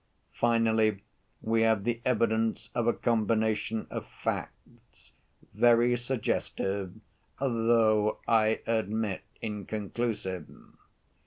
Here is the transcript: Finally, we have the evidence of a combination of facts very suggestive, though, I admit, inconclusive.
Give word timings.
Finally, 0.33 1.03
we 1.43 1.61
have 1.61 1.83
the 1.83 2.01
evidence 2.03 2.71
of 2.73 2.87
a 2.87 2.93
combination 2.93 3.85
of 3.91 4.03
facts 4.07 5.11
very 5.53 5.95
suggestive, 5.95 6.95
though, 7.39 8.17
I 8.27 8.61
admit, 8.65 9.21
inconclusive. 9.43 10.47